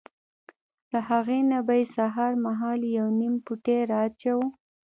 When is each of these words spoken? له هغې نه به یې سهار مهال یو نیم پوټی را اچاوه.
له 0.91 0.99
هغې 1.09 1.39
نه 1.51 1.59
به 1.65 1.73
یې 1.79 1.85
سهار 1.97 2.31
مهال 2.45 2.79
یو 2.97 3.07
نیم 3.19 3.35
پوټی 3.45 3.77
را 3.89 3.99
اچاوه. 4.07 4.47